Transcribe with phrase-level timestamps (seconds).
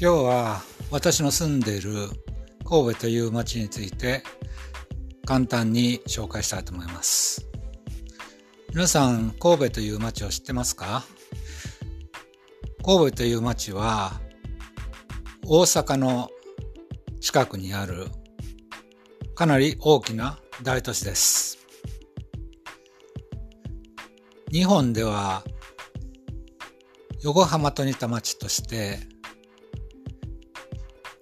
[0.00, 2.06] 今日は私の住んでいる
[2.64, 4.22] 神戸という町について
[5.26, 7.48] 簡単に紹介したいと思います。
[8.72, 11.02] 皆さん、神戸という町を知ってますか？
[12.84, 14.12] 神戸という町は
[15.44, 16.30] 大阪の
[17.20, 18.06] 近くにある
[19.34, 21.58] かなり大きな大都市です。
[24.52, 25.42] 日本では
[27.20, 29.00] 横浜と似た町として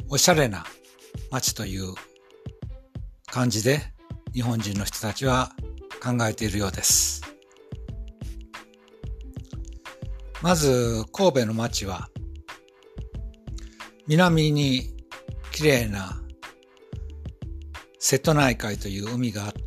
[0.08, 0.64] おしゃれな
[1.30, 1.94] 街という
[3.26, 3.80] 感じで
[4.32, 5.50] 日本人の人たちは
[6.02, 7.22] 考えているようです。
[10.42, 12.08] まず神戸の街は
[14.06, 14.94] 南に
[15.50, 16.20] 綺麗な
[17.98, 19.62] 瀬戸内海という海があって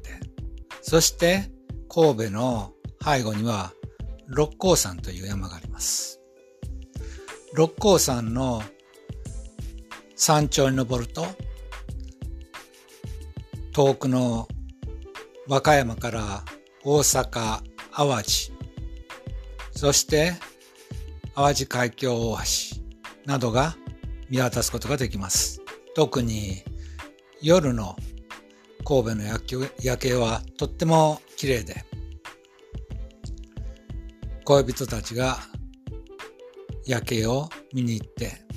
[0.82, 1.52] そして
[1.90, 2.72] 神戸の
[3.04, 3.74] 背後には
[4.28, 6.22] 六甲山という山があります。
[7.54, 8.64] 六甲山の
[10.22, 11.26] 山頂に登ると
[13.72, 14.50] 遠くの
[15.48, 16.44] 和歌山から
[16.84, 17.62] 大阪、
[17.96, 18.52] 淡路、
[19.72, 20.34] そして
[21.36, 22.44] 淡路海峡大橋
[23.26, 23.78] などが
[24.30, 25.62] 見渡すことができます。
[25.96, 26.64] 特に
[27.42, 27.96] 夜の
[28.84, 29.24] 神戸の
[29.82, 31.86] 夜景はとっても綺麗で
[34.44, 35.38] 恋人たちが
[36.86, 38.49] 夜景を見に行って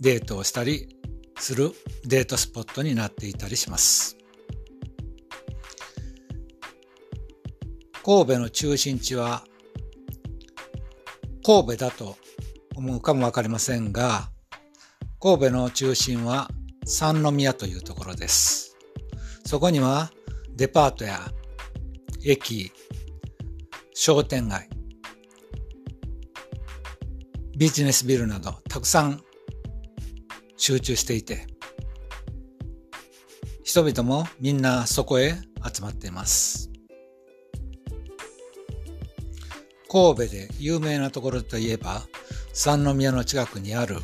[0.00, 0.96] デートをしたり
[1.38, 1.72] する
[2.04, 4.16] デートスポットになっていたりします。
[8.02, 9.44] 神戸の中心地は
[11.44, 12.16] 神戸だと
[12.74, 14.30] 思うかもわかりませんが、
[15.20, 16.48] 神戸の中心は
[16.86, 18.76] 三宮というところです。
[19.44, 20.10] そこには
[20.56, 21.20] デパートや
[22.24, 22.72] 駅、
[23.92, 24.68] 商店街、
[27.56, 29.22] ビジネスビルなどたくさん
[30.60, 31.46] 集中していて、
[33.64, 35.32] 人々もみんなそこへ
[35.74, 36.70] 集まっています。
[39.90, 42.02] 神戸で有名なところといえば、
[42.52, 43.96] 三宮の近くにある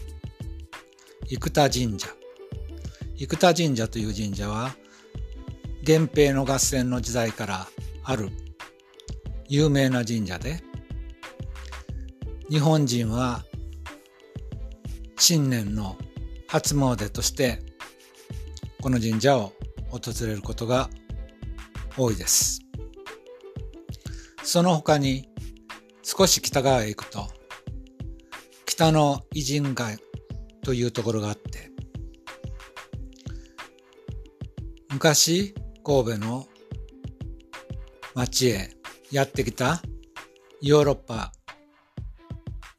[1.28, 2.08] 生田神社。
[3.16, 4.74] 生田神社という神社は、
[5.86, 7.68] 源平の合戦の時代から
[8.02, 8.30] ある
[9.46, 10.62] 有名な神社で、
[12.48, 13.44] 日本人は
[15.18, 15.98] 新年の
[16.56, 17.58] 初詣として
[18.80, 19.52] この神社を
[19.90, 20.88] 訪れることが
[21.98, 22.60] 多いです。
[24.42, 25.28] その他に
[26.02, 27.28] 少し北側へ行くと
[28.64, 29.98] 北の偉人街
[30.62, 31.70] というところがあって
[34.90, 36.46] 昔神戸の
[38.14, 38.70] 町へ
[39.10, 39.82] やってきた
[40.62, 41.32] ヨーロッパ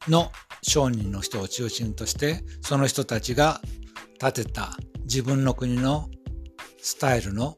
[0.08, 0.32] の
[0.62, 3.60] 商人の人を中心としてその人たちが
[4.18, 6.08] 建てた自分の国の
[6.80, 7.56] スタイルの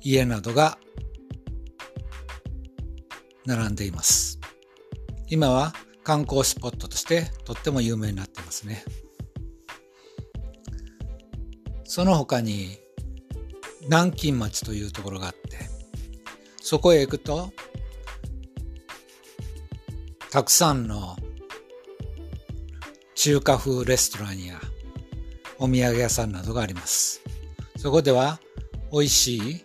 [0.00, 0.78] 家などが
[3.46, 4.38] 並んでいます。
[5.28, 5.72] 今は
[6.02, 8.84] 観光スポットとしてとっても有名になってますね。
[11.84, 12.78] その他に
[13.82, 15.58] 南京町というところがあって
[16.60, 17.52] そこへ行くと
[20.30, 21.16] たくさんの
[23.24, 24.60] 中華風レストランや
[25.56, 27.22] お土産屋さんなどがあります。
[27.78, 28.38] そこでは
[28.92, 29.64] 美味しい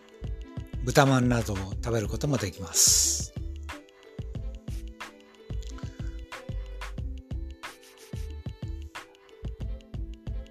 [0.86, 3.34] 豚まんなどを食べることもできます。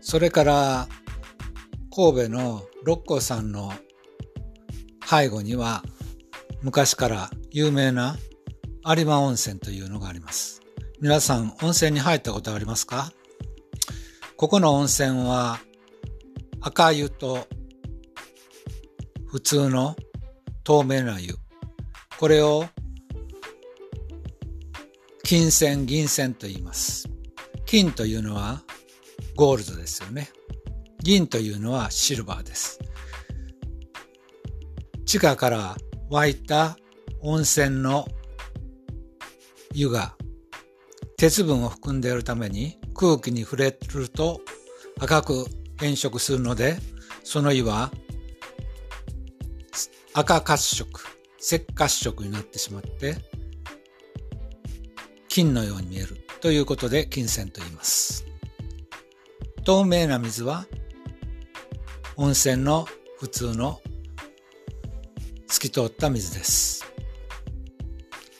[0.02, 0.88] それから
[1.90, 3.72] 神戸の六甲山の
[5.02, 5.82] 背後には
[6.60, 8.18] 昔から有名な
[8.86, 10.67] 有馬温泉というのがあります。
[11.00, 13.12] 皆さん温泉に入ったことありますか？
[14.36, 15.60] ここの温泉は
[16.60, 17.46] 赤湯と
[19.28, 19.94] 普通の
[20.64, 21.36] 透明な湯。
[22.18, 22.66] これを
[25.22, 27.08] 金銭、銀銭と言います。
[27.64, 28.64] 金というのは
[29.36, 30.30] ゴールドですよね。
[31.00, 32.80] 銀というのはシルバーです。
[35.06, 35.76] 地下から
[36.10, 36.76] 湧いた
[37.20, 38.08] 温泉の
[39.72, 40.16] 湯が
[41.18, 44.40] 鉄分を含んでいるために空気に触れると
[45.00, 45.46] 赤く
[45.80, 46.78] 変色するので、
[47.24, 47.90] その湯は
[50.14, 51.00] 赤褐色、
[51.40, 53.16] 赤褐色になってしまって、
[55.26, 58.24] 金のように見えるということで金銭と言います。
[59.64, 60.66] 透明な水は
[62.16, 62.86] 温泉の
[63.18, 63.80] 普通の
[65.48, 66.84] 透き通った水です。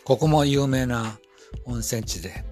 [0.04, 1.18] ここも有名な
[1.64, 2.44] 温泉地で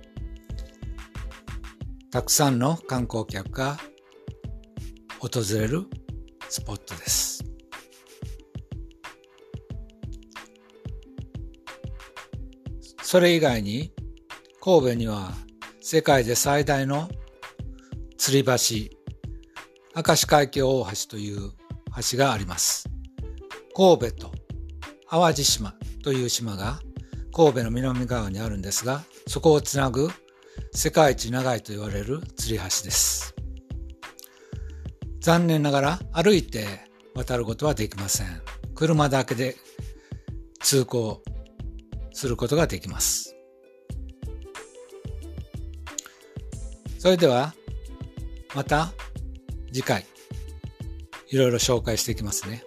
[2.10, 3.78] たくさんの観光客が
[5.18, 5.86] 訪れる
[6.48, 7.44] スポットです。
[13.02, 13.92] それ以外に
[14.60, 15.32] 神戸には
[15.80, 17.08] 世界で最大の
[18.18, 18.96] 吊り橋、
[19.94, 21.52] 明石海峡大橋という
[22.10, 22.88] 橋があります。
[23.74, 24.32] 神戸と
[25.08, 26.80] 淡路島という島が
[27.32, 30.08] 神戸の南側にあるんですが、そこをつなぐ
[30.72, 33.34] 世界一長いと言われる吊り橋です。
[35.20, 36.66] 残念ながら歩いて
[37.14, 38.42] 渡ることはできません。
[38.74, 39.56] 車だけで
[40.60, 41.22] 通行
[42.12, 43.34] することができます。
[46.98, 47.54] それでは
[48.54, 48.92] また
[49.72, 50.04] 次回
[51.28, 52.64] いろいろ紹介していきますね。